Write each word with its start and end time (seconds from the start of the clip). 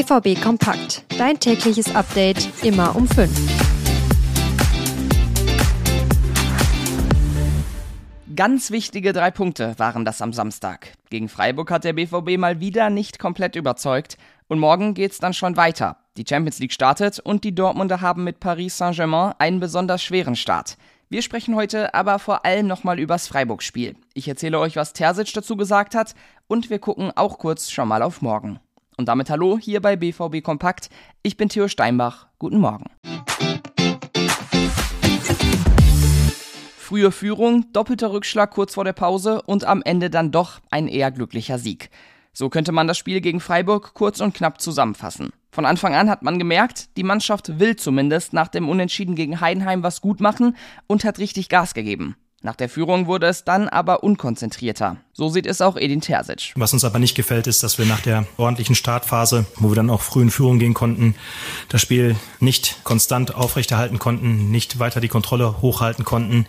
BVB 0.00 0.40
Kompakt. 0.40 1.04
Dein 1.18 1.38
tägliches 1.38 1.94
Update 1.94 2.48
immer 2.64 2.96
um 2.96 3.06
5. 3.06 3.30
Ganz 8.34 8.70
wichtige 8.70 9.12
drei 9.12 9.30
Punkte 9.30 9.74
waren 9.76 10.06
das 10.06 10.22
am 10.22 10.32
Samstag. 10.32 10.94
Gegen 11.10 11.28
Freiburg 11.28 11.70
hat 11.70 11.84
der 11.84 11.92
BVB 11.92 12.38
mal 12.38 12.60
wieder 12.60 12.88
nicht 12.88 13.18
komplett 13.18 13.56
überzeugt. 13.56 14.16
Und 14.48 14.58
morgen 14.58 14.94
geht's 14.94 15.18
dann 15.18 15.34
schon 15.34 15.58
weiter. 15.58 15.98
Die 16.16 16.24
Champions 16.26 16.60
League 16.60 16.72
startet 16.72 17.20
und 17.20 17.44
die 17.44 17.54
Dortmunder 17.54 18.00
haben 18.00 18.24
mit 18.24 18.40
Paris 18.40 18.78
Saint-Germain 18.78 19.34
einen 19.38 19.60
besonders 19.60 20.02
schweren 20.02 20.34
Start. 20.34 20.78
Wir 21.10 21.20
sprechen 21.20 21.56
heute 21.56 21.92
aber 21.92 22.18
vor 22.18 22.46
allem 22.46 22.66
nochmal 22.66 22.98
übers 22.98 23.28
Freiburg-Spiel. 23.28 23.96
Ich 24.14 24.26
erzähle 24.28 24.60
euch, 24.60 24.76
was 24.76 24.94
Terzic 24.94 25.34
dazu 25.34 25.58
gesagt 25.58 25.94
hat 25.94 26.14
und 26.46 26.70
wir 26.70 26.78
gucken 26.78 27.12
auch 27.14 27.36
kurz 27.36 27.70
schon 27.70 27.88
mal 27.88 28.00
auf 28.00 28.22
morgen. 28.22 28.60
Und 29.00 29.06
damit 29.06 29.30
hallo 29.30 29.56
hier 29.58 29.80
bei 29.80 29.96
BVB 29.96 30.42
Kompakt. 30.42 30.90
Ich 31.22 31.38
bin 31.38 31.48
Theo 31.48 31.68
Steinbach. 31.68 32.26
Guten 32.38 32.58
Morgen. 32.58 32.84
Frühe 36.76 37.10
Führung, 37.10 37.72
doppelter 37.72 38.12
Rückschlag 38.12 38.50
kurz 38.50 38.74
vor 38.74 38.84
der 38.84 38.92
Pause 38.92 39.40
und 39.40 39.64
am 39.64 39.80
Ende 39.80 40.10
dann 40.10 40.32
doch 40.32 40.60
ein 40.70 40.86
eher 40.86 41.10
glücklicher 41.10 41.58
Sieg. 41.58 41.88
So 42.34 42.50
könnte 42.50 42.72
man 42.72 42.88
das 42.88 42.98
Spiel 42.98 43.22
gegen 43.22 43.40
Freiburg 43.40 43.94
kurz 43.94 44.20
und 44.20 44.34
knapp 44.34 44.60
zusammenfassen. 44.60 45.30
Von 45.50 45.64
Anfang 45.64 45.94
an 45.94 46.10
hat 46.10 46.20
man 46.20 46.38
gemerkt, 46.38 46.94
die 46.98 47.02
Mannschaft 47.02 47.58
will 47.58 47.76
zumindest 47.76 48.34
nach 48.34 48.48
dem 48.48 48.68
Unentschieden 48.68 49.14
gegen 49.14 49.40
Heidenheim 49.40 49.82
was 49.82 50.02
gut 50.02 50.20
machen 50.20 50.58
und 50.88 51.04
hat 51.04 51.18
richtig 51.18 51.48
Gas 51.48 51.72
gegeben. 51.72 52.16
Nach 52.42 52.56
der 52.56 52.70
Führung 52.70 53.06
wurde 53.06 53.26
es 53.26 53.44
dann 53.44 53.68
aber 53.68 54.02
unkonzentrierter. 54.02 54.96
So 55.12 55.28
sieht 55.28 55.44
es 55.44 55.60
auch 55.60 55.76
Edin 55.76 56.00
Terzic. 56.00 56.54
Was 56.56 56.72
uns 56.72 56.84
aber 56.84 56.98
nicht 56.98 57.14
gefällt, 57.14 57.46
ist, 57.46 57.62
dass 57.62 57.76
wir 57.76 57.84
nach 57.84 58.00
der 58.00 58.24
ordentlichen 58.38 58.74
Startphase, 58.74 59.44
wo 59.56 59.68
wir 59.68 59.74
dann 59.74 59.90
auch 59.90 60.00
früh 60.00 60.22
in 60.22 60.30
Führung 60.30 60.58
gehen 60.58 60.72
konnten, 60.72 61.14
das 61.68 61.82
Spiel 61.82 62.16
nicht 62.38 62.82
konstant 62.82 63.34
aufrechterhalten 63.34 63.98
konnten, 63.98 64.50
nicht 64.50 64.78
weiter 64.78 65.02
die 65.02 65.08
Kontrolle 65.08 65.60
hochhalten 65.60 66.06
konnten. 66.06 66.46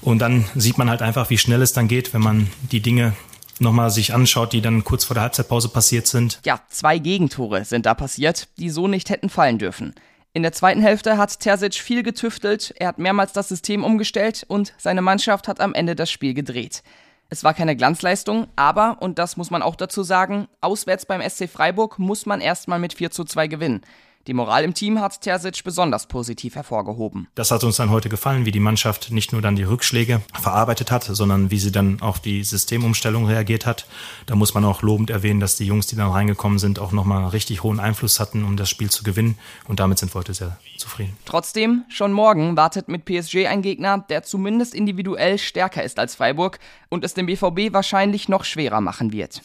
Und 0.00 0.20
dann 0.20 0.46
sieht 0.54 0.78
man 0.78 0.88
halt 0.88 1.02
einfach, 1.02 1.28
wie 1.28 1.36
schnell 1.36 1.60
es 1.60 1.74
dann 1.74 1.88
geht, 1.88 2.14
wenn 2.14 2.22
man 2.22 2.50
die 2.72 2.80
Dinge 2.80 3.12
nochmal 3.58 3.90
sich 3.90 4.14
anschaut, 4.14 4.54
die 4.54 4.62
dann 4.62 4.82
kurz 4.82 5.04
vor 5.04 5.12
der 5.12 5.24
Halbzeitpause 5.24 5.68
passiert 5.68 6.06
sind. 6.06 6.40
Ja, 6.46 6.60
zwei 6.70 6.98
Gegentore 6.98 7.66
sind 7.66 7.84
da 7.84 7.92
passiert, 7.92 8.48
die 8.56 8.70
so 8.70 8.88
nicht 8.88 9.10
hätten 9.10 9.28
fallen 9.28 9.58
dürfen. 9.58 9.94
In 10.34 10.42
der 10.42 10.52
zweiten 10.52 10.82
Hälfte 10.82 11.16
hat 11.16 11.40
Terzic 11.40 11.74
viel 11.74 12.02
getüftelt, 12.02 12.74
er 12.76 12.88
hat 12.88 12.98
mehrmals 12.98 13.32
das 13.32 13.48
System 13.48 13.82
umgestellt 13.82 14.44
und 14.46 14.74
seine 14.76 15.02
Mannschaft 15.02 15.48
hat 15.48 15.60
am 15.60 15.74
Ende 15.74 15.96
das 15.96 16.10
Spiel 16.10 16.34
gedreht. 16.34 16.82
Es 17.30 17.44
war 17.44 17.54
keine 17.54 17.76
Glanzleistung, 17.76 18.46
aber, 18.56 18.98
und 19.00 19.18
das 19.18 19.36
muss 19.36 19.50
man 19.50 19.62
auch 19.62 19.76
dazu 19.76 20.02
sagen, 20.02 20.48
auswärts 20.60 21.06
beim 21.06 21.22
SC 21.28 21.48
Freiburg 21.48 21.98
muss 21.98 22.24
man 22.24 22.40
erstmal 22.40 22.78
mit 22.78 22.94
4 22.94 23.10
zu 23.10 23.24
2 23.24 23.48
gewinnen. 23.48 23.82
Die 24.28 24.34
Moral 24.34 24.62
im 24.62 24.74
Team 24.74 25.00
hat 25.00 25.22
Terzic 25.22 25.64
besonders 25.64 26.06
positiv 26.06 26.54
hervorgehoben. 26.54 27.28
Das 27.34 27.50
hat 27.50 27.64
uns 27.64 27.78
dann 27.78 27.88
heute 27.88 28.10
gefallen, 28.10 28.44
wie 28.44 28.50
die 28.50 28.60
Mannschaft 28.60 29.10
nicht 29.10 29.32
nur 29.32 29.40
dann 29.40 29.56
die 29.56 29.62
Rückschläge 29.62 30.20
verarbeitet 30.38 30.90
hat, 30.90 31.04
sondern 31.04 31.50
wie 31.50 31.58
sie 31.58 31.72
dann 31.72 32.02
auf 32.02 32.20
die 32.20 32.44
Systemumstellung 32.44 33.24
reagiert 33.24 33.64
hat. 33.64 33.86
Da 34.26 34.34
muss 34.34 34.52
man 34.52 34.66
auch 34.66 34.82
lobend 34.82 35.08
erwähnen, 35.08 35.40
dass 35.40 35.56
die 35.56 35.64
Jungs, 35.64 35.86
die 35.86 35.96
dann 35.96 36.10
reingekommen 36.10 36.58
sind, 36.58 36.78
auch 36.78 36.92
nochmal 36.92 37.26
richtig 37.28 37.62
hohen 37.62 37.80
Einfluss 37.80 38.20
hatten, 38.20 38.44
um 38.44 38.58
das 38.58 38.68
Spiel 38.68 38.90
zu 38.90 39.02
gewinnen. 39.02 39.38
Und 39.66 39.80
damit 39.80 39.98
sind 39.98 40.14
wir 40.14 40.18
heute 40.18 40.34
sehr 40.34 40.58
zufrieden. 40.76 41.16
Trotzdem, 41.24 41.84
schon 41.88 42.12
morgen 42.12 42.54
wartet 42.54 42.88
mit 42.88 43.06
PSG 43.06 43.46
ein 43.46 43.62
Gegner, 43.62 44.04
der 44.10 44.24
zumindest 44.24 44.74
individuell 44.74 45.38
stärker 45.38 45.82
ist 45.82 45.98
als 45.98 46.16
Freiburg 46.16 46.58
und 46.90 47.02
es 47.02 47.14
dem 47.14 47.24
BVB 47.24 47.72
wahrscheinlich 47.72 48.28
noch 48.28 48.44
schwerer 48.44 48.82
machen 48.82 49.10
wird. 49.10 49.40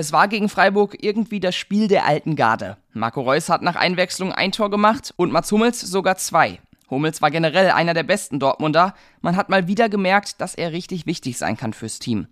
Es 0.00 0.12
war 0.12 0.28
gegen 0.28 0.48
Freiburg 0.48 0.96
irgendwie 1.00 1.40
das 1.40 1.56
Spiel 1.56 1.88
der 1.88 2.06
alten 2.06 2.36
Garde. 2.36 2.76
Marco 2.92 3.20
Reus 3.20 3.48
hat 3.48 3.62
nach 3.62 3.74
Einwechslung 3.74 4.30
ein 4.30 4.52
Tor 4.52 4.70
gemacht 4.70 5.12
und 5.16 5.32
Mats 5.32 5.50
Hummels 5.50 5.80
sogar 5.80 6.16
zwei. 6.18 6.60
Hummels 6.88 7.20
war 7.20 7.32
generell 7.32 7.70
einer 7.70 7.94
der 7.94 8.04
besten 8.04 8.38
Dortmunder. 8.38 8.94
Man 9.22 9.34
hat 9.34 9.48
mal 9.48 9.66
wieder 9.66 9.88
gemerkt, 9.88 10.40
dass 10.40 10.54
er 10.54 10.70
richtig 10.70 11.06
wichtig 11.06 11.36
sein 11.36 11.56
kann 11.56 11.72
fürs 11.72 11.98
Team. 11.98 12.28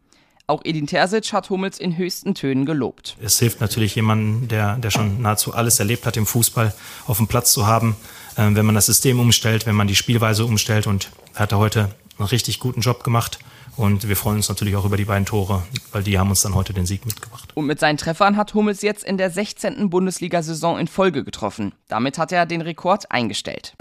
Auch 0.46 0.60
Edin 0.64 0.86
Terzic 0.86 1.32
hat 1.32 1.50
Hummels 1.50 1.80
in 1.80 1.96
höchsten 1.96 2.36
Tönen 2.36 2.66
gelobt. 2.66 3.16
Es 3.20 3.41
hilft 3.41 3.60
natürlich 3.60 3.96
jemandem, 3.96 4.46
der, 4.46 4.76
der 4.76 4.92
schon 4.92 5.20
nahezu 5.20 5.52
alles 5.52 5.80
erlebt 5.80 6.06
hat 6.06 6.16
im 6.16 6.26
Fußball, 6.26 6.72
auf 7.08 7.16
dem 7.16 7.26
Platz 7.26 7.50
zu 7.50 7.66
haben, 7.66 7.96
äh, 8.36 8.48
wenn 8.48 8.64
man 8.64 8.76
das 8.76 8.86
System 8.86 9.18
umstellt, 9.18 9.66
wenn 9.66 9.74
man 9.74 9.88
die 9.88 9.96
Spielweise 9.96 10.44
umstellt. 10.44 10.86
Und 10.86 11.10
er 11.34 11.41
hat 11.41 11.52
heute 11.52 11.91
einen 12.16 12.28
richtig 12.28 12.60
guten 12.60 12.80
Job 12.80 13.02
gemacht. 13.02 13.41
Und 13.76 14.09
wir 14.09 14.16
freuen 14.16 14.37
uns 14.37 14.48
natürlich 14.48 14.75
auch 14.76 14.87
über 14.87 14.97
die 14.97 15.04
beiden 15.04 15.26
Tore, 15.26 15.62
weil 15.92 16.03
die 16.03 16.19
haben 16.19 16.31
uns 16.31 16.41
dann 16.41 16.54
heute 16.54 16.72
den 16.72 16.87
Sieg 16.87 17.04
mitgebracht. 17.04 17.50
Und 17.54 17.66
mit 17.66 17.78
seinen 17.78 17.98
Treffern 17.98 18.37
hat 18.37 18.54
Hummels 18.54 18.81
jetzt 18.81 19.04
in 19.04 19.19
der 19.19 19.31
16. 19.31 19.91
Bundesliga-Saison 19.91 20.78
in 20.78 20.88
Folge 20.88 21.25
getroffen. 21.25 21.75
Damit 21.88 22.16
hat 22.16 22.32
er 22.32 22.47
den 22.47 22.62
Rekord 22.62 23.10
eingestellt. 23.12 23.75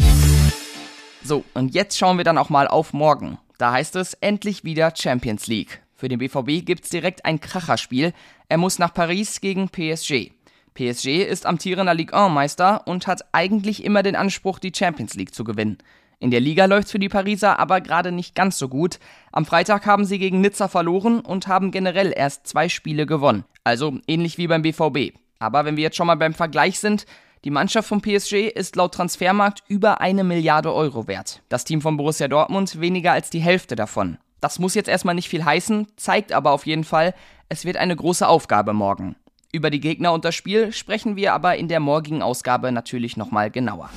So, 1.24 1.46
und 1.54 1.74
jetzt 1.74 1.98
schauen 1.98 2.18
wir 2.18 2.26
dann 2.26 2.38
auch 2.38 2.50
mal 2.50 2.68
auf 2.68 2.92
morgen. 2.92 3.38
Da 3.58 3.72
heißt 3.72 3.96
es 3.96 4.14
endlich 4.16 4.66
wieder 4.66 4.94
Champions 4.96 5.48
League. 5.48 5.82
Für 5.96 6.10
den 6.10 6.20
BVB 6.20 6.66
gibt's 6.66 6.90
direkt 6.90 7.24
ein 7.24 7.40
Kracherspiel. 7.40 8.14
Er 8.50 8.58
muss 8.58 8.80
nach 8.80 8.94
Paris 8.94 9.40
gegen 9.40 9.70
PSG. 9.70 10.32
PSG 10.74 11.24
ist 11.24 11.46
amtierender 11.46 11.94
Ligue 11.94 12.14
1 12.14 12.34
Meister 12.34 12.86
und 12.86 13.08
hat 13.08 13.22
eigentlich 13.32 13.86
immer 13.86 14.04
den 14.04 14.18
Anspruch, 14.18 14.60
die 14.60 14.74
Champions 14.76 15.14
League 15.14 15.34
zu 15.34 15.46
gewinnen. 15.46 15.78
In 16.26 16.32
der 16.32 16.40
Liga 16.40 16.66
läuft's 16.66 16.90
für 16.90 16.98
die 16.98 17.08
Pariser 17.08 17.60
aber 17.60 17.82
gerade 17.82 18.12
nicht 18.12 18.34
ganz 18.34 18.58
so 18.58 18.68
gut. 18.68 18.98
Am 19.32 19.46
Freitag 19.46 19.86
haben 19.86 20.06
sie 20.06 20.18
gegen 20.18 20.42
Nizza 20.42 20.68
verloren 20.68 21.20
und 21.20 21.48
haben 21.48 21.70
generell 21.70 22.12
erst 22.16 22.48
zwei 22.48 22.68
Spiele 22.68 23.06
gewonnen. 23.06 23.44
Also 23.64 24.00
ähnlich 24.08 24.40
wie 24.40 24.48
beim 24.48 24.64
BVB. 24.64 25.16
Aber 25.38 25.66
wenn 25.66 25.78
wir 25.78 25.84
jetzt 25.84 25.98
schon 25.98 26.08
mal 26.08 26.16
beim 26.16 26.34
Vergleich 26.34 26.80
sind, 26.80 27.06
die 27.44 27.52
Mannschaft 27.52 27.88
vom 27.88 28.02
PSG 28.02 28.48
ist 28.48 28.76
laut 28.76 28.96
Transfermarkt 28.96 29.62
über 29.68 30.02
eine 30.02 30.24
Milliarde 30.24 30.74
Euro 30.74 31.08
wert. 31.08 31.44
Das 31.48 31.64
Team 31.64 31.80
von 31.80 31.96
Borussia 31.96 32.28
Dortmund 32.28 32.82
weniger 32.82 33.12
als 33.12 33.30
die 33.30 33.38
Hälfte 33.38 33.76
davon. 33.76 34.18
Das 34.42 34.58
muss 34.58 34.74
jetzt 34.74 34.90
erstmal 34.90 35.14
nicht 35.14 35.30
viel 35.30 35.46
heißen, 35.46 35.90
zeigt 35.96 36.34
aber 36.34 36.54
auf 36.54 36.66
jeden 36.66 36.86
Fall, 36.86 37.14
es 37.50 37.66
wird 37.66 37.78
eine 37.78 37.96
große 37.96 38.28
Aufgabe 38.28 38.74
morgen. 38.74 39.16
Über 39.52 39.70
die 39.70 39.80
Gegner 39.80 40.12
und 40.12 40.26
das 40.26 40.34
Spiel 40.34 40.72
sprechen 40.72 41.18
wir 41.18 41.34
aber 41.34 41.56
in 41.56 41.68
der 41.68 41.80
morgigen 41.80 42.24
Ausgabe 42.24 42.72
natürlich 42.72 43.16
nochmal 43.16 43.52
genauer. 43.52 43.92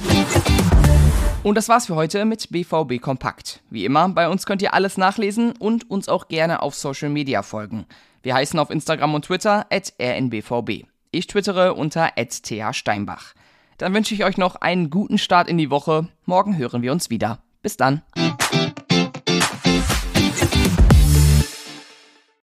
Und 1.45 1.55
das 1.55 1.69
war's 1.69 1.87
für 1.87 1.95
heute 1.95 2.25
mit 2.25 2.51
BVB 2.51 3.01
Kompakt. 3.01 3.61
Wie 3.71 3.85
immer, 3.85 4.09
bei 4.09 4.29
uns 4.29 4.45
könnt 4.45 4.61
ihr 4.61 4.75
alles 4.75 4.99
nachlesen 4.99 5.53
und 5.57 5.89
uns 5.89 6.09
auch 6.09 6.29
gerne 6.29 6.63
auf 6.63 6.75
Social 6.75 7.09
Media 7.09 7.43
folgen. 7.43 7.87
Wir 8.23 8.35
heißen 8.35 8.59
auf 8.59 8.71
Instagram 8.71 9.15
und 9.15 9.27
Twitter 9.27 9.67
at 9.71 9.93
rnbvb. 10.01 10.87
Ich 11.13 11.27
twittere 11.29 11.75
unter 11.75 12.11
@thsteinbach. 12.17 13.35
Dann 13.79 13.95
wünsche 13.95 14.15
ich 14.15 14.25
euch 14.25 14.37
noch 14.37 14.57
einen 14.57 14.91
guten 14.91 15.19
Start 15.19 15.49
in 15.49 15.57
die 15.57 15.71
Woche. 15.71 16.09
Morgen 16.27 16.59
hören 16.59 16.83
wir 16.83 16.93
uns 16.93 17.09
wieder. 17.09 17.39
Bis 17.63 17.77
dann. 17.77 18.03